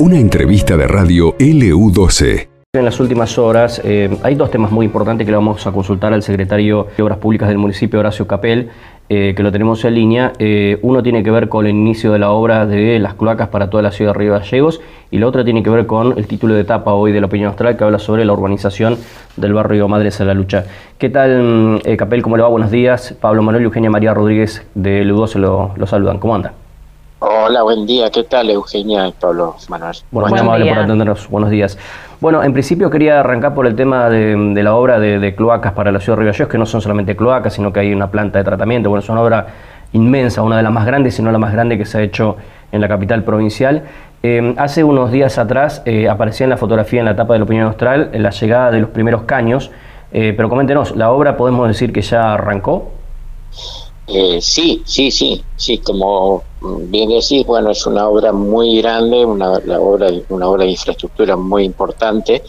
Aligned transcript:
Una 0.00 0.18
entrevista 0.18 0.78
de 0.78 0.88
radio 0.88 1.36
LU12. 1.36 2.48
En 2.72 2.84
las 2.84 3.00
últimas 3.00 3.36
horas 3.36 3.82
eh, 3.84 4.16
hay 4.22 4.36
dos 4.36 4.50
temas 4.50 4.70
muy 4.70 4.86
importantes 4.86 5.26
que 5.26 5.30
le 5.32 5.36
vamos 5.36 5.66
a 5.66 5.72
consultar 5.72 6.12
al 6.12 6.22
secretario 6.22 6.86
de 6.96 7.02
Obras 7.02 7.18
Públicas 7.18 7.48
del 7.48 7.58
municipio, 7.58 7.98
Horacio 7.98 8.26
Capel, 8.26 8.70
eh, 9.08 9.34
que 9.36 9.42
lo 9.42 9.52
tenemos 9.52 9.84
en 9.84 9.94
línea. 9.96 10.32
Eh, 10.38 10.78
uno 10.82 11.02
tiene 11.02 11.22
que 11.22 11.30
ver 11.30 11.48
con 11.48 11.66
el 11.66 11.72
inicio 11.72 12.12
de 12.12 12.20
la 12.20 12.30
obra 12.30 12.64
de 12.66 13.00
las 13.00 13.14
cloacas 13.14 13.48
para 13.48 13.70
toda 13.70 13.82
la 13.82 13.90
ciudad 13.90 14.12
de 14.12 14.20
Río 14.20 14.32
Gallegos 14.32 14.80
y 15.10 15.18
la 15.18 15.26
otra 15.26 15.44
tiene 15.44 15.64
que 15.64 15.68
ver 15.68 15.86
con 15.86 16.16
el 16.16 16.28
título 16.28 16.54
de 16.54 16.60
etapa 16.60 16.94
hoy 16.94 17.12
de 17.12 17.20
la 17.20 17.26
opinión 17.26 17.48
austral 17.48 17.76
que 17.76 17.84
habla 17.84 17.98
sobre 17.98 18.24
la 18.24 18.32
urbanización 18.32 18.96
del 19.36 19.52
barrio 19.52 19.86
Madres 19.88 20.20
a 20.20 20.24
la 20.24 20.32
Lucha. 20.32 20.64
¿Qué 20.96 21.10
tal, 21.10 21.82
Capel? 21.98 22.22
¿Cómo 22.22 22.36
le 22.36 22.42
va? 22.44 22.48
Buenos 22.48 22.70
días. 22.70 23.16
Pablo 23.20 23.42
Manuel 23.42 23.64
y 23.64 23.66
Eugenia 23.66 23.90
María 23.90 24.14
Rodríguez 24.14 24.64
de 24.74 25.04
LU2 25.04 25.26
se 25.26 25.38
lo, 25.40 25.72
lo 25.76 25.86
saludan. 25.86 26.18
¿Cómo 26.20 26.36
anda? 26.36 26.54
Hola, 27.22 27.62
buen 27.62 27.84
día. 27.84 28.10
¿Qué 28.10 28.24
tal, 28.24 28.48
Eugenia 28.48 29.06
y 29.06 29.12
Pablo 29.12 29.54
Manuel? 29.68 29.94
Bueno, 30.10 30.28
muy 30.30 30.38
amable 30.38 30.68
por 30.70 30.78
atendernos. 30.78 31.28
Buenos 31.28 31.50
días. 31.50 31.76
Bueno, 32.18 32.42
en 32.42 32.54
principio 32.54 32.88
quería 32.88 33.20
arrancar 33.20 33.54
por 33.54 33.66
el 33.66 33.76
tema 33.76 34.08
de, 34.08 34.62
la 34.62 34.74
obra 34.74 34.98
de, 34.98 35.34
cloacas 35.34 35.74
para 35.74 35.92
la 35.92 36.00
ciudad 36.00 36.18
de 36.18 36.32
Río 36.32 36.48
que 36.48 36.56
no 36.56 36.64
son 36.64 36.80
solamente 36.80 37.14
cloacas, 37.16 37.52
sino 37.52 37.74
que 37.74 37.80
hay 37.80 37.92
una 37.92 38.10
planta 38.10 38.38
de 38.38 38.44
tratamiento. 38.44 38.88
Bueno, 38.88 39.02
es 39.02 39.08
una 39.10 39.20
obra 39.20 39.48
inmensa, 39.92 40.40
una 40.40 40.56
de 40.56 40.62
las 40.62 40.72
más 40.72 40.86
grandes, 40.86 41.14
si 41.14 41.22
no 41.22 41.30
la 41.30 41.36
más 41.36 41.52
grande 41.52 41.76
que 41.76 41.84
se 41.84 41.98
ha 41.98 42.00
hecho 42.00 42.38
en 42.72 42.80
la 42.80 42.88
capital 42.88 43.22
provincial. 43.22 43.82
Eh, 44.22 44.54
hace 44.56 44.82
unos 44.82 45.12
días 45.12 45.36
atrás 45.36 45.82
eh, 45.84 46.08
aparecía 46.08 46.44
en 46.44 46.50
la 46.50 46.56
fotografía 46.56 47.00
en 47.00 47.04
la 47.04 47.12
etapa 47.12 47.34
de 47.34 47.40
la 47.40 47.44
opinión 47.44 47.66
austral 47.66 48.10
la 48.14 48.30
llegada 48.30 48.70
de 48.70 48.80
los 48.80 48.88
primeros 48.88 49.24
caños, 49.24 49.70
eh, 50.12 50.32
pero 50.34 50.48
coméntenos, 50.48 50.96
¿la 50.96 51.10
obra 51.10 51.36
podemos 51.36 51.68
decir 51.68 51.92
que 51.92 52.00
ya 52.00 52.32
arrancó? 52.32 52.92
Eh, 54.12 54.40
sí, 54.40 54.82
sí, 54.84 55.10
sí, 55.10 55.44
sí, 55.56 55.78
como 55.78 56.42
bien 56.60 57.10
decís, 57.10 57.46
bueno, 57.46 57.70
es 57.70 57.86
una 57.86 58.08
obra 58.08 58.32
muy 58.32 58.82
grande, 58.82 59.24
una, 59.24 59.52
obra, 59.52 60.10
una 60.30 60.48
obra 60.48 60.64
de 60.64 60.70
infraestructura 60.72 61.36
muy 61.36 61.64
importante. 61.64 62.42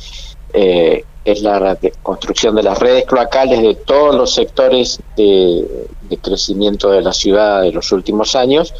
Eh, 0.53 1.03
es 1.23 1.41
la 1.43 1.77
construcción 2.01 2.55
de 2.55 2.63
las 2.63 2.79
redes 2.79 3.05
cloacales 3.05 3.61
de 3.61 3.75
todos 3.75 4.15
los 4.15 4.33
sectores 4.33 4.99
de, 5.15 5.87
crecimiento 6.21 6.89
de 6.89 7.01
la 7.01 7.13
ciudad 7.13 7.61
de 7.61 7.71
los 7.71 7.91
últimos 7.91 8.35
años 8.35 8.73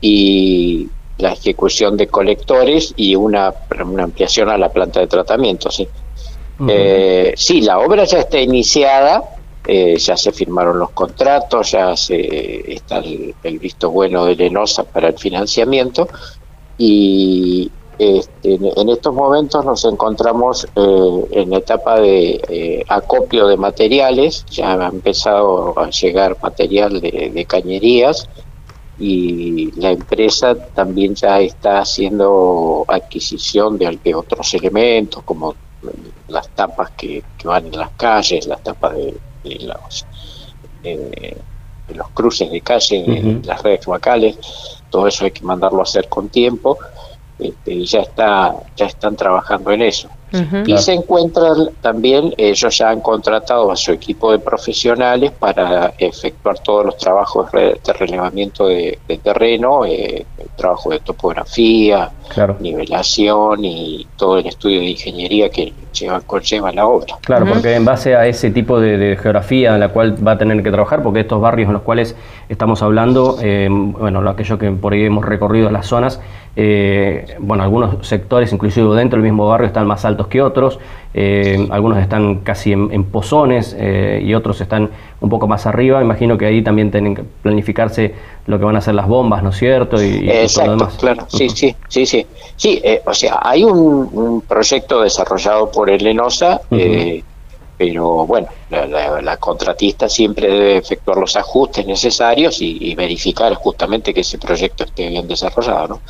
y 0.00 0.88
la 1.16 1.32
ejecución 1.32 1.96
de 1.96 2.06
colectores 2.06 2.92
y 2.96 3.16
una, 3.16 3.54
una 3.84 4.04
ampliación 4.04 4.50
a 4.50 4.58
la 4.58 4.68
planta 4.68 5.00
de 5.00 5.06
tratamiento. 5.06 5.70
Sí. 5.70 5.88
Eh, 6.68 7.32
sí, 7.34 7.62
la 7.62 7.78
obra 7.78 8.04
ya 8.04 8.18
está 8.18 8.38
iniciada, 8.38 9.22
eh, 9.72 9.96
ya 9.98 10.16
se 10.16 10.32
firmaron 10.32 10.80
los 10.80 10.90
contratos, 10.90 11.70
ya 11.70 11.92
está 11.92 12.98
el, 12.98 13.58
visto 13.60 13.88
bueno 13.88 14.24
de 14.24 14.34
Lenosa 14.34 14.82
para 14.82 15.10
el 15.10 15.16
financiamiento. 15.16 16.08
Y 16.76 17.70
este, 17.96 18.54
en 18.54 18.88
estos 18.88 19.14
momentos 19.14 19.64
nos 19.64 19.84
encontramos 19.84 20.66
eh, 20.74 21.24
en 21.30 21.52
etapa 21.52 22.00
de 22.00 22.40
eh, 22.48 22.84
acopio 22.88 23.46
de 23.46 23.56
materiales, 23.56 24.44
ya 24.50 24.72
ha 24.72 24.88
empezado 24.88 25.78
a 25.78 25.88
llegar 25.90 26.36
material 26.42 27.00
de, 27.00 27.46
cañerías 27.48 28.28
y 28.98 29.70
la 29.80 29.92
empresa 29.92 30.56
también 30.74 31.14
ya 31.14 31.40
está 31.40 31.78
haciendo 31.78 32.84
adquisición 32.88 33.78
de, 33.78 34.14
otros 34.16 34.52
elementos 34.52 35.22
como 35.22 35.54
las 36.26 36.48
tapas 36.56 36.90
que 36.90 37.22
van 37.44 37.66
en 37.66 37.78
las 37.78 37.90
calles, 37.90 38.48
las 38.48 38.64
tapas 38.64 38.96
de 38.96 39.29
de 39.42 39.58
los, 39.60 40.06
los 41.88 42.08
cruces 42.10 42.50
de 42.50 42.60
calle, 42.60 43.40
las 43.44 43.62
redes 43.62 43.86
locales, 43.86 44.36
todo 44.90 45.06
eso 45.06 45.24
hay 45.24 45.30
que 45.30 45.44
mandarlo 45.44 45.80
a 45.80 45.84
hacer 45.84 46.08
con 46.08 46.28
tiempo 46.28 46.78
este, 47.38 47.72
y 47.72 47.86
ya 47.86 48.00
está 48.00 48.54
ya 48.76 48.86
están 48.86 49.16
trabajando 49.16 49.70
en 49.70 49.82
eso. 49.82 50.08
Y 50.66 50.78
se 50.78 50.92
encuentran 50.92 51.70
también, 51.80 52.32
ellos 52.36 52.78
ya 52.78 52.90
han 52.90 53.00
contratado 53.00 53.70
a 53.70 53.76
su 53.76 53.92
equipo 53.92 54.32
de 54.32 54.38
profesionales 54.38 55.32
para 55.32 55.92
efectuar 55.98 56.58
todos 56.60 56.86
los 56.86 56.96
trabajos 56.96 57.50
de 57.52 57.92
relevamiento 57.98 58.66
de, 58.66 58.98
terreno, 59.22 59.84
eh, 59.84 60.24
trabajo 60.56 60.90
de 60.90 61.00
topografía, 61.00 62.10
nivelación 62.60 63.64
y 63.64 64.06
todo 64.16 64.38
el 64.38 64.46
estudio 64.46 64.80
de 64.80 64.90
ingeniería 64.90 65.50
que 65.50 65.72
lleva, 65.92 66.20
conlleva 66.20 66.72
la 66.72 66.86
obra. 66.86 67.16
Claro, 67.22 67.46
porque 67.46 67.74
en 67.74 67.84
base 67.84 68.14
a 68.14 68.26
ese 68.26 68.50
tipo 68.50 68.80
de, 68.80 69.16
geografía 69.20 69.74
en 69.74 69.80
la 69.80 69.88
cual 69.88 70.14
va 70.26 70.32
a 70.32 70.38
tener 70.38 70.62
que 70.62 70.70
trabajar, 70.70 71.02
porque 71.02 71.20
estos 71.20 71.40
barrios 71.40 71.68
en 71.68 71.74
los 71.74 71.82
cuales 71.82 72.16
estamos 72.48 72.82
hablando, 72.82 73.36
eh, 73.42 73.68
bueno, 73.70 74.28
aquello 74.28 74.58
que 74.58 74.70
por 74.70 74.92
ahí 74.92 75.04
hemos 75.04 75.24
recorrido 75.24 75.70
las 75.70 75.86
zonas, 75.86 76.20
eh, 76.56 77.36
bueno, 77.38 77.62
algunos 77.62 78.06
sectores, 78.06 78.52
inclusive 78.52 78.94
dentro 78.96 79.16
del 79.16 79.24
mismo 79.24 79.48
barrio, 79.48 79.66
están 79.66 79.86
más 79.86 80.04
altos 80.04 80.19
que 80.26 80.42
otros, 80.42 80.78
eh, 81.14 81.66
algunos 81.70 81.98
están 81.98 82.40
casi 82.40 82.72
en, 82.72 83.04
pozones 83.04 83.76
eh, 83.78 84.22
y 84.24 84.34
otros 84.34 84.60
están 84.60 84.90
un 85.20 85.28
poco 85.28 85.46
más 85.46 85.66
arriba. 85.66 86.00
Imagino 86.02 86.38
que 86.38 86.46
ahí 86.46 86.62
también 86.62 86.90
tienen 86.90 87.14
que 87.14 87.22
planificarse 87.42 88.14
lo 88.46 88.58
que 88.58 88.64
van 88.64 88.76
a 88.76 88.80
ser 88.80 88.94
las 88.94 89.06
bombas, 89.06 89.42
¿no 89.42 89.50
es 89.50 89.56
cierto? 89.56 90.02
Y, 90.02 90.30
todo 90.54 90.66
lo 90.66 90.72
demás. 90.72 90.96
claro, 90.98 91.26
sí, 91.28 91.48
sí, 91.48 91.74
sí, 91.88 92.06
sí. 92.06 92.26
Sí, 92.56 92.82
o 93.04 93.14
sea, 93.14 93.40
hay 93.42 93.64
un, 93.64 94.42
proyecto 94.46 95.02
desarrollado 95.02 95.70
por 95.70 95.90
el 95.90 96.06
ENOSA, 96.06 96.60
pero 97.80 98.26
bueno, 98.26 98.46
la, 98.68 99.38
contratista 99.38 100.06
siempre 100.06 100.48
debe 100.48 100.76
efectuar 100.76 101.16
los 101.16 101.34
ajustes 101.34 101.86
necesarios 101.86 102.60
y, 102.60 102.94
verificar 102.94 103.54
justamente 103.54 104.12
que 104.12 104.20
ese 104.20 104.36
proyecto 104.36 104.84
esté 104.84 105.08
bien 105.08 105.26
desarrollado, 105.26 105.88
¿no? 105.88 106.00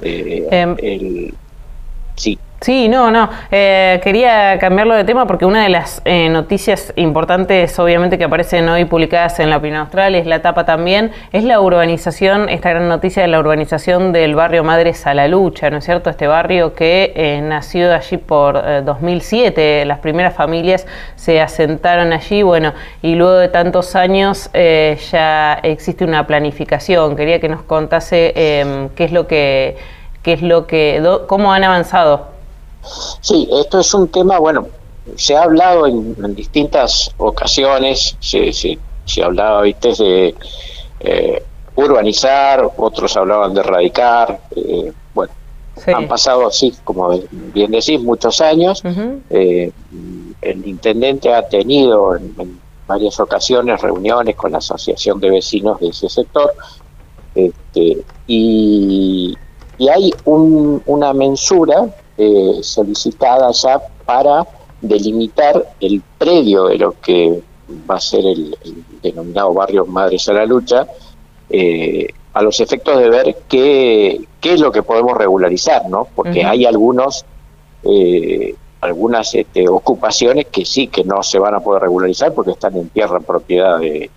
Eh, 0.00 0.46
em, 0.48 0.76
sí. 2.14 2.38
Sí, 2.60 2.88
no, 2.88 3.12
no. 3.12 3.30
Eh, 3.52 4.00
quería 4.02 4.58
cambiarlo 4.58 4.94
de 4.94 5.04
tema 5.04 5.28
porque 5.28 5.44
una 5.44 5.62
de 5.62 5.68
las 5.68 6.02
eh, 6.04 6.28
noticias 6.28 6.92
importantes, 6.96 7.78
obviamente, 7.78 8.18
que 8.18 8.24
aparecen 8.24 8.68
hoy 8.68 8.84
publicadas 8.84 9.38
en 9.38 9.50
la 9.50 9.58
opinión 9.58 9.82
austral, 9.82 10.16
es 10.16 10.26
la 10.26 10.42
tapa 10.42 10.64
también, 10.64 11.12
es 11.30 11.44
la 11.44 11.60
urbanización, 11.60 12.48
esta 12.48 12.70
gran 12.70 12.88
noticia 12.88 13.22
de 13.22 13.28
la 13.28 13.38
urbanización 13.38 14.12
del 14.12 14.34
barrio 14.34 14.64
Madres 14.64 15.06
a 15.06 15.14
la 15.14 15.28
Lucha, 15.28 15.70
¿no 15.70 15.76
es 15.76 15.84
cierto? 15.84 16.10
Este 16.10 16.26
barrio 16.26 16.74
que 16.74 17.12
eh, 17.14 17.40
nació 17.42 17.94
allí 17.94 18.16
por 18.16 18.60
2007, 18.84 19.84
las 19.84 20.00
primeras 20.00 20.34
familias 20.34 20.84
se 21.14 21.40
asentaron 21.40 22.12
allí, 22.12 22.42
bueno, 22.42 22.74
y 23.02 23.14
luego 23.14 23.34
de 23.34 23.48
tantos 23.48 23.94
años 23.94 24.50
ya 24.52 25.60
existe 25.62 26.04
una 26.04 26.26
planificación. 26.26 27.14
Quería 27.14 27.38
que 27.38 27.48
nos 27.48 27.62
contase 27.62 28.32
em, 28.34 28.88
qué 28.90 29.04
es 29.04 29.12
lo 29.12 29.28
que, 29.28 29.76
qué 30.24 30.32
es 30.32 30.42
lo 30.42 30.66
que, 30.66 31.00
cómo 31.28 31.52
han 31.52 31.62
avanzado. 31.62 32.37
Sí, 33.20 33.48
esto 33.52 33.80
es 33.80 33.92
un 33.94 34.08
tema, 34.08 34.38
bueno, 34.38 34.68
se 35.16 35.36
ha 35.36 35.42
hablado 35.42 35.86
en, 35.86 36.34
distintas 36.34 37.10
ocasiones, 37.18 38.16
se, 38.20 38.52
se, 38.52 38.78
se 39.04 39.22
hablaba, 39.22 39.62
viste, 39.62 39.92
de 39.94 40.34
eh, 41.00 41.42
urbanizar, 41.76 42.70
otros 42.76 43.16
hablaban 43.16 43.54
de 43.54 43.60
erradicar, 43.60 44.40
eh, 44.54 44.92
bueno, 45.14 45.32
han 45.86 46.08
pasado 46.08 46.46
así, 46.46 46.74
como 46.84 47.20
bien 47.30 47.70
decís, 47.70 48.00
muchos 48.00 48.40
años. 48.40 48.82
Eh, 49.30 49.70
el 50.40 50.66
intendente 50.66 51.32
ha 51.32 51.48
tenido 51.48 52.16
en, 52.16 52.58
varias 52.86 53.20
ocasiones 53.20 53.80
reuniones 53.82 54.34
con 54.34 54.52
la 54.52 54.58
asociación 54.58 55.20
de 55.20 55.30
vecinos 55.30 55.78
de 55.78 55.88
ese 55.88 56.08
sector, 56.08 56.54
este, 57.34 57.98
y, 58.26 59.36
y 59.76 59.88
hay 59.88 60.12
un, 60.24 60.82
una 60.86 61.12
mensura 61.12 61.86
eh, 62.20 62.58
solicitada 62.62 63.52
ya 63.52 63.80
para 64.04 64.44
delimitar 64.80 65.64
el 65.78 66.02
predio 66.18 66.66
de 66.66 66.78
lo 66.78 67.00
que 67.00 67.40
va 67.88 67.94
a 67.94 68.00
ser 68.00 68.26
el, 68.26 68.56
denominado 69.02 69.54
barrio 69.54 69.86
Madres 69.86 70.28
a 70.28 70.32
la 70.32 70.44
Lucha, 70.44 70.86
eh, 71.48 72.08
a 72.34 72.42
los 72.42 72.58
efectos 72.58 72.98
de 72.98 73.08
ver 73.08 73.36
qué, 73.48 74.20
qué 74.40 74.54
es 74.54 74.60
lo 74.60 74.72
que 74.72 74.82
podemos 74.82 75.16
regularizar, 75.16 75.88
¿no? 75.88 76.08
Porque 76.12 76.44
hay 76.44 76.66
algunos, 76.66 77.24
eh, 77.84 78.54
algunas 78.80 79.34
este, 79.36 79.68
ocupaciones 79.68 80.46
que 80.46 80.64
sí, 80.64 80.88
que 80.88 81.04
no 81.04 81.22
se 81.22 81.38
van 81.38 81.54
a 81.54 81.60
poder 81.60 81.82
regularizar 81.82 82.34
porque 82.34 82.50
están 82.50 82.76
en 82.76 82.88
tierra 82.88 83.18
en 83.18 83.22
propiedad 83.22 83.78
de, 83.78 84.10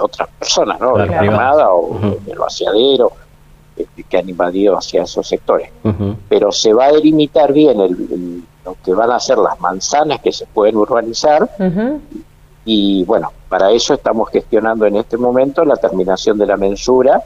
otras 0.00 0.28
personas, 0.38 0.80
¿no? 0.80 0.96
De 0.96 1.06
la 1.06 1.20
Armada 1.20 1.72
o 1.72 1.96
del 2.26 2.36
vaciadero 2.36 3.12
que 4.08 4.18
han 4.18 4.28
invadido 4.28 4.76
hacia 4.76 5.02
esos 5.02 5.26
sectores. 5.26 5.70
Pero 6.28 6.52
se 6.52 6.72
va 6.72 6.86
a 6.86 6.92
delimitar 6.92 7.52
bien 7.52 8.46
lo 8.64 8.76
que 8.84 8.94
van 8.94 9.10
a 9.10 9.20
ser 9.20 9.38
las 9.38 9.60
manzanas 9.60 10.20
que 10.20 10.32
se 10.32 10.46
pueden 10.46 10.76
urbanizar. 10.76 11.48
Y 12.64 13.04
bueno, 13.04 13.32
para 13.48 13.70
eso 13.70 13.94
estamos 13.94 14.30
gestionando 14.30 14.86
en 14.86 14.96
este 14.96 15.16
momento 15.16 15.64
la 15.64 15.76
terminación 15.76 16.38
de 16.38 16.46
la 16.46 16.56
mensura 16.56 17.22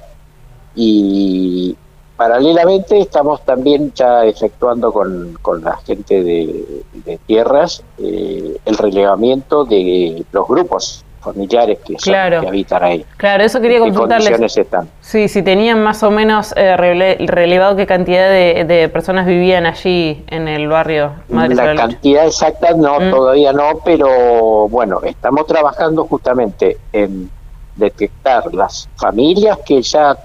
y 0.75 1.77
paralelamente 2.17 2.99
estamos 2.99 3.45
también 3.45 3.93
ya 3.95 4.25
efectuando 4.25 4.93
con, 4.93 5.63
la 5.63 5.77
gente 5.79 6.23
de, 6.25 7.19
tierras 7.27 7.85
eh, 7.99 8.59
el 8.65 8.77
relevamiento 8.77 9.65
de 9.65 10.25
los 10.33 10.49
grupos 10.49 11.05
familiares 11.33 11.79
que, 11.85 12.17
habitan 12.17 12.83
ahí. 12.83 13.05
Claro, 13.17 13.45
eso 13.45 13.61
quería 13.61 13.81
consultarles. 13.81 14.57
están? 14.57 14.89
Sí, 15.01 15.29
si 15.29 15.43
tenían 15.43 15.83
más 15.83 16.03
o 16.03 16.11
menos 16.11 16.55
eh, 16.57 16.77
relevado 16.77 17.77
qué 17.77 17.87
cantidad 17.87 18.29
de, 18.31 18.91
personas 18.93 19.27
vivían 19.27 19.67
allí 19.67 20.25
en 20.29 20.49
el 20.49 20.69
barrio 20.69 21.13
Madre 21.29 21.55
La 21.55 21.75
cantidad 21.75 22.27
exacta 22.27 22.73
no, 22.75 23.01
mm. 23.01 23.11
todavía 23.11 23.53
no, 23.53 23.81
pero 23.85 24.69
bueno, 24.69 25.01
estamos 25.03 25.47
trabajando 25.47 26.05
justamente 26.05 26.79
en 26.93 27.31
detectar 27.77 28.53
las 28.55 28.89
familias 28.97 29.59
que 29.65 29.83
ya 29.83 30.17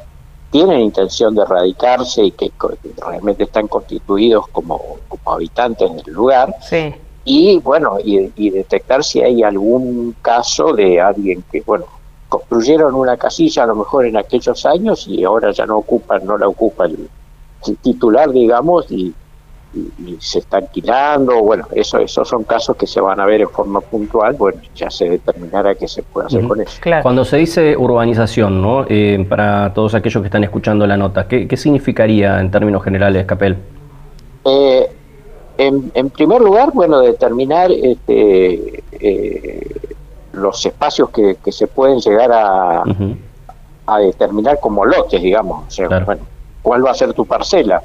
tienen 0.50 0.80
intención 0.80 1.36
de 1.36 1.46
radicarse 1.46 2.24
y 2.24 2.32
que 2.32 2.52
realmente 3.06 3.44
están 3.44 3.68
constituidos 3.68 4.48
como, 4.50 4.98
como 5.08 5.32
habitantes 5.32 5.94
del 5.96 6.14
lugar. 6.14 6.56
Sí 6.62 6.94
y 7.26 7.60
bueno, 7.60 7.98
y, 8.04 8.50
detectar 8.50 9.04
si 9.04 9.22
hay 9.22 9.44
algún 9.44 10.16
caso 10.22 10.74
de 10.74 11.00
alguien 11.00 11.44
que, 11.52 11.62
bueno, 11.62 11.86
construyeron 12.28 12.96
una 12.96 13.16
casilla 13.16 13.64
a 13.64 13.68
lo 13.68 13.76
mejor 13.76 14.06
en 14.06 14.18
aquellos 14.18 14.66
años 14.66 15.08
y 15.08 15.24
ahora 15.24 15.52
ya 15.52 15.66
no 15.66 15.78
ocupan, 15.78 16.26
no 16.26 16.38
la 16.38 16.48
ocupa 16.48 16.86
el, 16.86 17.10
titular, 17.82 18.30
digamos, 18.32 18.92
y, 18.92 19.14
se 20.20 20.38
está 20.38 20.58
alquilando, 20.58 21.42
bueno, 21.42 21.66
eso, 21.74 21.98
esos 21.98 22.28
son 22.28 22.44
casos 22.44 22.76
que 22.76 22.86
se 22.86 23.02
van 23.02 23.20
a 23.20 23.26
ver 23.26 23.42
en 23.42 23.50
forma 23.50 23.82
puntual, 23.82 24.36
bueno, 24.36 24.62
ya 24.76 24.92
se 24.92 25.10
determinará 25.10 25.74
qué 25.74 25.88
se 25.88 26.04
puede 26.04 26.28
hacer 26.28 26.48
con 26.48 26.62
eso. 26.62 26.80
Cuando 27.02 27.26
se 27.26 27.38
dice 27.38 27.76
urbanización, 27.76 28.62
¿no? 28.62 28.86
Eh, 28.88 29.26
para 29.28 29.74
todos 29.74 29.96
aquellos 29.96 30.22
que 30.22 30.28
están 30.28 30.44
escuchando 30.44 30.86
la 30.86 30.96
nota, 30.96 31.28
¿qué, 31.28 31.48
qué 31.48 31.58
significaría 31.58 32.40
en 32.40 32.52
términos 32.52 32.84
generales, 32.84 33.26
Capel? 33.26 33.58
Eh, 34.46 34.88
en, 35.58 36.10
primer 36.10 36.42
lugar, 36.42 36.72
bueno, 36.74 37.00
determinar 37.00 37.72
este, 37.72 38.84
eh, 38.92 39.82
los 40.34 40.66
espacios 40.66 41.10
que, 41.10 41.38
se 41.52 41.68
pueden 41.68 42.00
llegar 42.00 42.32
a, 42.32 42.84
a, 43.86 44.00
determinar 44.00 44.60
como 44.60 44.86
lotes, 44.86 45.22
digamos. 45.22 45.68
O 45.68 45.72
sea, 45.72 45.88
bueno, 46.00 46.22
¿cuál 46.62 46.86
va 46.86 46.92
a 46.92 46.96
ser 46.96 47.14
tu 47.14 47.26
parcela? 47.26 47.82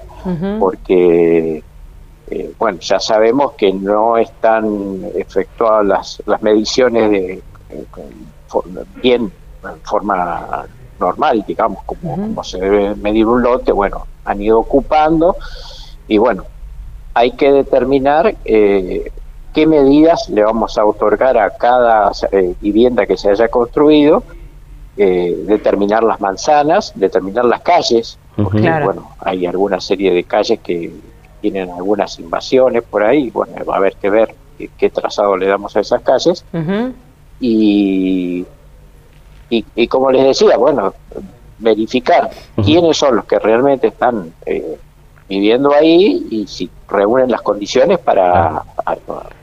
Porque, 0.59 1.63
eh, 2.31 2.53
bueno, 2.59 2.79
ya 2.81 2.99
sabemos 3.01 3.53
que 3.53 3.73
no 3.73 4.17
están 4.17 5.03
efectuadas 5.15 5.87
las, 5.87 6.23
las 6.27 6.43
mediciones 6.43 7.11
de, 7.11 7.43
bien, 9.03 9.31
en 9.65 9.81
forma 9.83 10.67
normal, 10.99 11.45
digamos, 11.47 11.85
como, 11.85 12.13
como 12.17 12.45
se 12.45 12.59
debe 12.59 12.95
medir 12.97 13.27
un 13.27 13.43
lote. 13.43 13.73
Bueno, 13.73 14.07
han 14.25 14.41
ido 14.41 14.59
ocupando 14.59 15.37
y 16.07 16.19
bueno, 16.19 16.45
hay 17.19 17.33
que 17.33 17.51
determinar 17.51 18.37
eh, 18.45 19.11
qué 19.53 19.67
medidas 19.67 20.29
le 20.29 20.45
vamos 20.45 20.79
a 20.79 20.85
otorgar 20.85 21.37
a 21.37 21.51
cada 21.51 22.13
eh, 22.31 22.55
vivienda 22.61 23.07
que 23.07 23.17
se 23.17 23.29
haya 23.29 23.49
construido, 23.49 24.23
eh, 24.97 25.37
determinar 25.47 26.05
las 26.05 26.21
manzanas, 26.21 26.93
determinar 26.95 27.45
las 27.45 27.63
calles, 27.63 28.19
porque 28.37 28.71
bueno, 28.85 29.11
hay 29.19 29.47
alguna 29.47 29.81
serie 29.81 30.13
de 30.13 30.23
calles 30.23 30.61
que 30.61 30.93
tienen 31.41 31.71
algunas 31.71 32.21
invasiones 32.21 32.85
por 32.85 33.03
ahí, 33.03 33.31
bueno, 33.31 33.53
va 33.69 33.75
a 33.75 33.79
haber 33.79 33.97
que 33.97 34.11
ver 34.11 34.35
qué, 34.77 34.91
trazado 34.91 35.37
le 35.37 35.47
damos 35.47 35.75
a 35.77 35.81
esas 35.81 36.03
calles. 36.03 36.45
y, 37.41 38.47
y, 39.51 39.89
como 39.89 40.13
les 40.13 40.25
decía, 40.25 40.57
bueno, 40.57 40.95
verificar 41.59 42.31
quiénes 42.65 42.97
son 42.97 43.17
los 43.17 43.25
que 43.25 43.41
realmente 43.41 43.89
están 43.89 44.33
viviendo 45.29 45.73
ahí 45.73 46.27
y 46.31 46.47
si 46.47 46.71
reúnen 46.89 47.31
las 47.31 47.43
condiciones 47.43 47.99
para, 47.99 48.63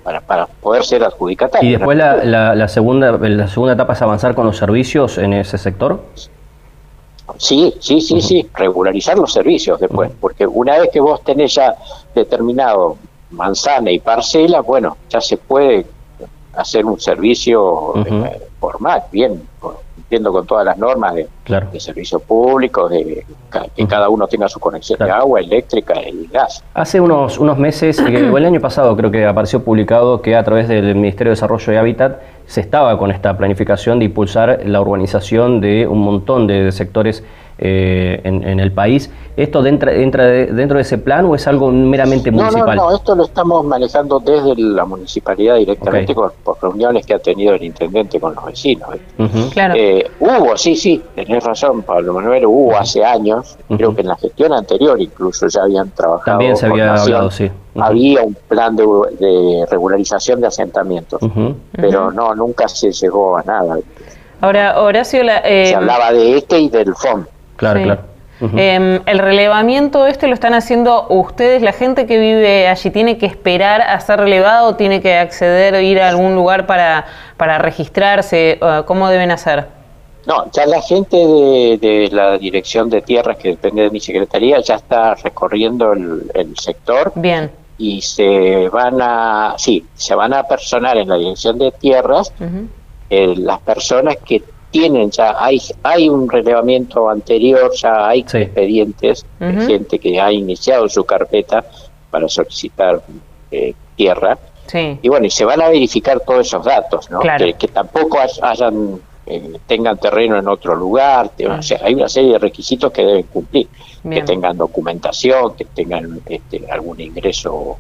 para, 0.04 0.22
para, 0.22 0.46
poder 0.48 0.84
ser 0.84 1.04
adjudicatarios. 1.04 1.70
¿Y 1.70 1.78
después 1.78 1.98
la, 1.98 2.56
la, 2.56 2.68
segunda, 2.68 3.12
la 3.12 3.48
segunda 3.48 3.74
etapa 3.74 3.94
es 3.94 4.02
avanzar 4.02 4.34
con 4.34 4.46
los 4.46 4.58
servicios 4.58 5.18
en 5.18 5.34
ese 5.34 5.58
sector? 5.58 6.02
Sí, 7.38 7.74
sí, 7.80 8.02
sí, 8.02 8.22
sí, 8.22 8.50
regularizar 8.54 9.18
los 9.18 9.34
servicios 9.34 9.80
después, 9.80 10.12
porque 10.20 10.46
una 10.46 10.80
vez 10.80 10.90
que 10.92 11.00
vos 11.00 11.24
tenés 11.24 11.56
ya 11.56 11.76
determinado 12.14 12.98
manzana 13.32 13.92
y 13.92 14.00
parcela, 14.00 14.62
bueno, 14.62 14.98
ya 15.10 15.20
se 15.22 15.38
puede 15.38 15.86
hacer 16.56 16.86
un 16.86 17.00
servicio 17.00 17.94
eh, 18.06 18.42
formal, 18.60 19.04
bien, 19.12 19.42
cumpliendo 20.06 20.32
con 20.32 20.46
todas 20.46 20.66
las 20.66 20.78
normas 20.78 21.16
de, 21.16 21.28
de 21.72 21.80
servicio 21.80 22.20
público, 22.20 22.88
de 22.88 23.26
que 23.76 23.88
cada 23.88 24.08
uno 24.10 24.28
tenga 24.28 24.48
su 24.48 24.60
conexión 24.60 25.00
de 25.00 25.10
agua, 25.10 25.40
eléctrica 25.40 25.96
y 26.02 26.28
gas. 26.32 26.64
Hace 26.76 27.02
unos, 27.02 27.40
unos 27.40 27.58
meses, 27.58 28.00
eh, 28.00 28.30
o 28.34 28.38
el 28.38 28.46
año 28.46 28.62
pasado 28.62 28.96
creo 28.96 29.10
que 29.10 29.26
apareció 29.26 29.64
publicado 29.64 30.22
que 30.22 30.36
a 30.36 30.44
través 30.44 30.68
del 30.68 30.94
Ministerio 30.96 31.32
de 31.32 31.36
Desarrollo 31.36 31.74
y 31.74 31.76
Hábitat 31.76 32.22
se 32.46 32.62
estaba 32.62 32.98
con 33.00 33.10
esta 33.10 33.36
planificación 33.36 33.98
de 33.98 34.06
impulsar 34.06 34.62
la 34.66 34.80
urbanización 34.80 35.60
de 35.60 35.88
un 35.88 36.00
montón 36.00 36.46
de 36.46 36.72
sectores 36.72 37.24
eh, 37.58 38.20
en, 38.24 38.60
el 38.60 38.72
país. 38.74 39.10
¿Esto 39.38 39.66
entra, 39.66 39.94
entra 39.94 40.26
dentro 40.26 40.76
de 40.76 40.82
ese 40.82 40.98
plan 40.98 41.26
o 41.26 41.36
es 41.36 41.48
algo 41.48 41.72
meramente 41.72 42.30
municipal? 42.30 42.76
No, 42.76 42.90
no, 42.90 42.96
esto 42.96 43.16
lo 43.16 43.24
estamos 43.24 43.66
manejando 43.66 44.20
desde 44.20 44.56
la 44.62 44.84
municipalidad 44.84 45.56
directamente 45.56 46.14
por 46.14 46.34
reuniones 46.62 47.06
que 47.06 47.14
ha 47.14 47.20
tenido 47.20 47.54
el 47.54 47.64
intendente 47.64 48.20
con 48.20 48.36
los 48.36 48.46
vecinos. 48.46 48.90
Eh, 49.18 50.06
hubo, 50.20 50.58
sí, 50.58 50.76
sí, 50.76 51.02
tenés 51.16 51.44
razón, 51.46 51.84
Pablo 51.84 52.14
Manuel, 52.14 52.46
hubo 52.46 52.78
hace 52.78 53.06
años, 53.06 53.58
creo 53.70 53.96
que 53.96 54.02
en 54.02 54.08
la 54.08 54.18
gestión 54.18 54.52
anterior 54.52 55.00
incluso 55.00 55.48
ya 55.48 55.62
habían 55.62 55.92
trabajado. 55.92 56.38
También 56.38 56.58
se 56.58 56.66
había 56.66 56.94
hablado, 56.94 57.32
sí. 57.32 57.50
Había 57.78 58.22
un 58.22 58.36
plan 58.48 58.76
de, 58.76 59.66
regularización 59.70 60.42
de 60.42 60.48
asentamientos, 60.48 61.22
pero 61.72 62.12
no, 62.12 62.36
nunca 62.36 62.68
se 62.68 62.92
llegó 62.92 63.38
a 63.38 63.44
nada. 63.44 63.78
Ahora, 64.42 64.82
Horacio, 64.82 65.24
la, 65.24 65.42
se 65.42 65.70
eh, 65.70 65.76
hablaba 65.76 66.12
de 66.12 66.38
este 66.38 66.60
y 66.60 66.70
del 66.70 66.94
FOM. 66.94 67.26
Claro, 67.56 67.82
claro. 67.84 68.02
Em, 68.58 69.00
el 69.06 69.20
relevamiento 69.20 70.08
este 70.08 70.28
lo 70.28 70.34
están 70.34 70.54
haciendo 70.54 71.08
ustedes, 71.08 71.62
la 71.62 71.72
gente 71.72 72.06
que 72.06 72.18
vive 72.20 72.68
allí, 72.68 72.90
¿tiene 72.92 73.18
que 73.18 73.26
esperar 73.26 73.82
a 73.82 73.98
ser 74.02 74.20
relevado 74.20 74.70
o 74.70 74.76
tiene 74.76 75.02
que 75.02 75.18
acceder 75.18 75.74
o 75.74 75.80
ir 75.80 76.02
a 76.02 76.10
algún 76.10 76.36
lugar 76.36 76.68
para, 76.68 77.06
para 77.38 77.58
registrarse? 77.60 78.60
¿Cómo 78.86 79.08
deben 79.08 79.32
hacer? 79.32 79.68
No, 80.26 80.50
ya 80.52 80.66
la 80.66 80.82
gente 80.82 81.18
de, 81.18 82.10
la 82.12 82.38
Dirección 82.38 82.90
de 82.90 83.02
Tierras, 83.02 83.38
que 83.38 83.50
depende 83.50 83.84
de 83.84 83.90
mi 83.92 84.00
secretaría, 84.00 84.60
ya 84.60 84.76
está 84.76 85.14
recorriendo 85.16 85.94
el, 85.94 86.56
sector. 86.58 87.12
Bien. 87.16 87.52
Y 87.78 88.02
se 88.02 88.70
van 88.70 89.02
a, 89.02 89.56
sí, 89.58 89.86
se 89.94 90.16
van 90.16 90.34
a 90.34 90.44
personar 90.44 90.98
en 90.98 91.10
la 91.10 91.16
Dirección 91.16 91.60
de 91.60 91.72
Tierras 91.72 92.34
eh, 93.10 93.36
las 93.38 93.60
personas 93.60 94.16
que 94.26 94.44
tienen 94.76 95.10
ya, 95.10 95.38
hay, 95.40 95.58
hay 95.84 96.10
un 96.10 96.30
relevamiento 96.30 97.10
anterior, 97.10 97.72
ya 97.74 98.10
hay 98.10 98.20
expedientes 98.20 99.26
de 99.40 99.54
gente 99.66 100.00
que 100.00 100.20
ha 100.20 100.34
iniciado 100.34 100.90
su 100.90 101.06
carpeta 101.06 101.64
para 102.12 102.28
solicitar 102.28 103.02
eh, 103.52 103.74
tierra. 103.96 104.38
Y 105.02 105.08
bueno, 105.08 105.28
y 105.28 105.30
se 105.30 105.46
van 105.46 105.62
a 105.62 105.70
verificar 105.70 106.20
todos 106.20 106.48
esos 106.48 106.66
datos, 106.66 107.10
¿no? 107.10 107.22
Que, 107.22 107.70
tampoco 107.70 108.18
hayan 108.42 109.00
eh, 109.26 109.54
tengan 109.66 109.98
terreno 109.98 110.38
en 110.38 110.48
otro 110.50 110.76
lugar, 110.76 111.32
o 111.50 111.62
sea, 111.62 111.80
hay 111.82 111.94
una 111.94 112.10
serie 112.10 112.34
de 112.34 112.40
requisitos 112.40 112.92
que 112.92 113.06
deben 113.06 113.24
cumplir, 113.28 113.70
que 114.04 114.24
tengan 114.24 114.58
documentación, 114.58 115.56
que 115.56 115.64
tengan 115.64 116.20
este, 116.26 116.70
algún 116.70 117.00
ingreso 117.00 117.78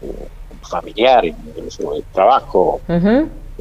eh, 0.00 0.26
familiar, 0.62 1.26
ingreso 1.26 1.92
de 1.92 2.02
trabajo, 2.14 2.80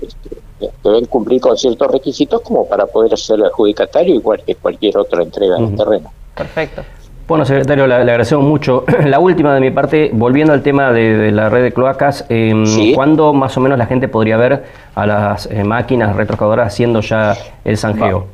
este, 0.01 0.37
deben 0.83 1.05
cumplir 1.05 1.41
con 1.41 1.57
ciertos 1.57 1.89
requisitos 1.91 2.41
como 2.41 2.67
para 2.67 2.85
poder 2.85 3.17
ser 3.17 3.43
adjudicatario 3.43 4.15
igual 4.15 4.41
que 4.45 4.55
cualquier 4.55 4.97
otra 4.97 5.23
entrega 5.23 5.57
de 5.57 5.75
terreno. 5.75 6.11
Perfecto. 6.35 6.83
Bueno, 7.29 7.45
secretario, 7.45 7.85
le, 7.85 7.93
agradecemos 7.93 8.43
mucho. 8.43 8.85
La 9.05 9.19
última 9.19 9.53
de 9.53 9.59
mi 9.59 9.69
parte, 9.69 10.09
volviendo 10.11 10.51
al 10.51 10.63
tema 10.63 10.91
de, 10.91 11.31
la 11.31 11.47
red 11.47 11.61
de 11.61 11.71
cloacas, 11.71 12.25
eh, 12.27 12.91
¿cuándo 12.95 13.33
más 13.33 13.55
o 13.55 13.59
menos 13.59 13.77
la 13.77 13.85
gente 13.85 14.07
podría 14.07 14.35
ver 14.35 14.63
a 14.95 15.05
las 15.05 15.45
eh, 15.45 15.63
máquinas 15.63 16.15
retroexcavadoras 16.15 16.73
haciendo 16.73 17.01
ya 17.01 17.37
el 17.63 17.77
zanjeo? 17.77 18.25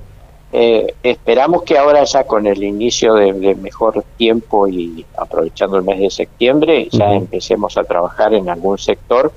Eh, 0.53 0.93
esperamos 1.03 1.63
que 1.63 1.77
ahora 1.77 2.05
ya 2.05 2.23
con 2.23 2.47
el 2.47 2.63
inicio 2.63 3.15
de, 3.15 3.33
mejor 3.55 4.05
tiempo 4.15 4.69
y 4.69 5.05
aprovechando 5.17 5.75
el 5.75 5.83
mes 5.83 5.99
de 5.99 6.09
septiembre, 6.09 6.87
ya 6.89 7.11
empecemos 7.11 7.77
a 7.77 7.83
trabajar 7.83 8.33
en 8.33 8.47
algún 8.47 8.77
sector 8.77 9.33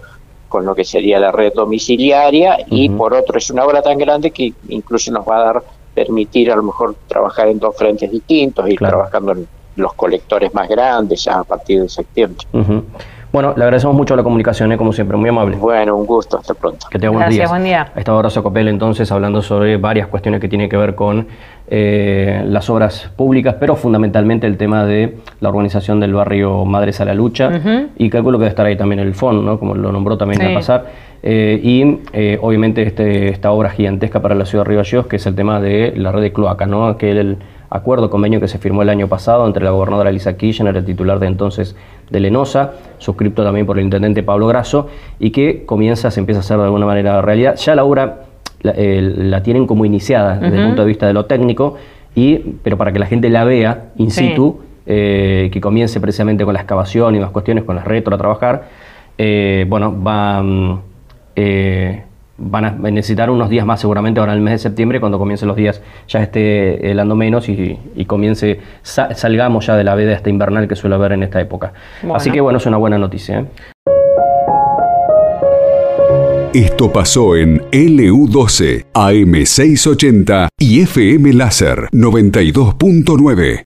con 0.49 0.65
lo 0.65 0.75
que 0.75 0.85
sería 0.85 1.19
la 1.19 1.31
red 1.31 1.53
domiciliaria 1.55 2.59
y 2.69 2.89
por 2.89 3.15
otro 3.15 3.39
es 3.39 3.51
una 3.51 3.65
obra 3.65 3.83
tan 3.83 3.99
grande 3.99 4.31
que 4.31 4.53
incluso 4.69 5.13
nos 5.13 5.29
va 5.29 5.37
a 5.37 5.45
dar 5.45 5.63
permitir 5.95 6.51
a 6.51 6.57
lo 6.57 6.63
mejor 6.63 6.95
trabajar 7.07 7.49
en 7.49 7.59
dos 7.59 7.77
frentes 7.77 8.11
distintos, 8.11 8.69
ir 8.69 8.79
trabajando 8.79 9.33
en 9.33 9.49
los 9.77 9.95
colectores 9.95 10.55
más 10.55 10.69
grandes 10.69 11.25
ya 11.25 11.41
a 11.41 11.45
partir 11.45 11.83
de 11.83 11.89
septiembre. 11.89 12.47
Bueno, 13.31 13.53
le 13.57 13.63
agradecemos 13.63 13.95
mucho 13.95 14.17
la 14.17 14.23
comunicación, 14.23 14.73
¿eh? 14.73 14.79
como 14.79 14.93
siempre, 14.93 15.17
muy 15.17 15.29
amable. 15.29 15.57
Bueno, 15.57 15.97
un 15.97 16.07
gusto, 16.07 16.39
hasta 16.39 16.55
pronto. 16.55 16.87
Que 16.91 16.99
tenga 16.99 17.15
buen 17.15 17.29
día. 17.29 17.47
buen 17.47 17.65
día. 17.65 17.93
Está 17.95 18.15
Horacio 18.15 18.43
Copel 18.43 18.69
entonces 18.69 19.13
hablando 19.13 19.43
sobre 19.43 19.77
varias 19.77 20.07
cuestiones 20.07 20.41
que 20.41 20.49
tienen 20.49 20.71
que 20.71 20.79
ver 20.79 20.95
con 20.95 21.27
eh, 21.69 22.43
las 22.47 22.71
obras 22.71 23.11
públicas, 23.17 23.57
pero 23.61 23.77
fundamentalmente 23.77 24.47
el 24.47 24.57
tema 24.57 24.87
de 24.87 25.19
la 25.41 25.51
organización 25.51 26.01
del 26.01 26.15
barrio 26.15 26.65
Madres 26.65 27.03
a 27.03 27.05
la 27.05 27.13
Lucha 27.13 27.51
y 27.97 28.09
calculo 28.09 28.39
que 28.39 28.45
debe 28.45 28.51
estar 28.51 28.65
ahí 28.65 28.77
también 28.77 29.01
el 29.01 29.15
FON, 29.15 29.45
¿no? 29.45 29.59
como 29.59 29.75
lo 29.75 29.93
nombró 29.93 30.17
también 30.17 30.41
al 30.41 30.55
pasar. 30.55 30.87
y 31.23 31.99
obviamente 32.41 32.83
este, 32.83 33.29
esta 33.29 33.51
obra 33.51 33.69
gigantesca 33.69 34.23
para 34.23 34.35
la 34.35 34.47
ciudad 34.47 34.65
de 34.65 34.71
Río 34.71 34.79
Gallegos, 34.79 35.07
que 35.07 35.17
es 35.17 35.27
el 35.27 35.35
tema 35.35 35.61
de 35.61 35.93
la 35.97 36.13
red 36.13 36.23
de 36.23 36.33
cloaca, 36.33 36.65
¿no? 36.65 36.97
que 36.97 37.11
el, 37.11 37.37
acuerdo, 37.71 38.11
convenio 38.11 38.41
que 38.41 38.49
se 38.49 38.59
firmó 38.59 38.83
el 38.83 38.89
año 38.89 39.09
pasado 39.09 39.47
entre 39.47 39.65
la 39.65 39.71
gobernadora 39.71 40.11
Lisa 40.11 40.37
Kirchner, 40.37 40.77
el 40.77 40.85
titular 40.85 41.19
de 41.19 41.27
entonces 41.27 41.77
de 42.11 42.21
Lenosa, 42.21 42.73
suscripto 42.99 43.45
también 43.45 43.67
por 43.67 43.79
el 43.79 43.85
intendente 43.85 44.23
Pablo 44.23 44.47
Grasso, 44.47 44.89
y 45.19 45.31
que 45.31 45.65
comienza, 45.65 46.11
se 46.11 46.21
empieza 46.21 46.41
a 46.41 46.41
hacer 46.41 46.59
de 46.59 46.65
alguna 46.65 46.87
manera 46.87 47.21
realidad. 47.23 47.57
Ya 47.57 47.75
la 47.75 47.85
obra 47.85 48.25
la, 48.63 49.43
tienen 49.43 49.67
como 49.67 49.85
iniciada 49.85 50.37
desde 50.37 50.59
el 50.59 50.67
punto 50.67 50.83
de 50.83 50.89
vista 50.89 51.07
de 51.07 51.13
lo 51.13 51.27
técnico, 51.27 51.77
y, 52.15 52.39
pero 52.63 52.77
para 52.77 52.93
que 52.93 52.99
la 52.99 53.07
gente 53.07 53.29
la 53.29 53.45
vea 53.45 53.91
in 53.97 54.11
situ, 54.11 54.61
eh, 54.87 55.51
que 55.53 55.61
comience 55.61 56.01
precisamente 56.01 56.45
con 56.45 56.55
la 56.55 56.61
excavación 56.61 57.15
y 57.15 57.21
más 57.21 57.31
cuestiones, 57.31 57.65
con 57.65 57.77
las 57.77 57.85
retro 57.85 58.15
a 58.15 58.19
trabajar, 58.19 58.69
eh, 59.19 59.67
bueno, 59.69 59.95
va... 60.03 60.43
Mm, 60.43 60.81
eh, 61.37 62.03
van 62.39 62.65
a 62.65 62.71
necesitar 62.71 63.31
unos 63.31 63.51
días 63.51 63.67
más 63.67 63.81
seguramente 63.81 64.21
ahora 64.21 64.33
en 64.33 64.39
el 64.39 64.45
mes 64.45 64.53
de 64.53 64.59
septiembre, 64.59 65.01
cuando 65.01 65.19
comiencen 65.19 65.49
los 65.49 65.57
días 65.57 65.83
ya 66.07 66.23
esté 66.23 66.91
helando 66.91 67.15
menos 67.17 67.49
y, 67.49 68.05
comience, 68.07 68.61
salgamos 68.83 69.67
ya 69.67 69.77
de 69.77 69.85
la 69.85 69.95
veda 69.95 70.13
esta 70.13 70.31
invernal 70.31 70.69
que 70.69 70.77
suele 70.77 70.95
haber 70.97 71.13
en 71.13 71.25
esta 71.25 71.41
época. 71.41 71.73
Así 72.15 72.31
que 72.31 72.41
bueno, 72.41 72.59
es 72.59 72.67
una 72.67 72.77
buena 72.77 72.99
noticia. 72.99 73.41
¿eh? 73.41 73.47
Esto 76.55 76.91
pasó 76.91 77.37
en 77.37 77.61
LU12, 77.71 78.87
AM680 78.95 80.49
y 80.59 80.81
FM 80.81 81.35
Láser 81.35 81.89
92.9. 81.93 83.65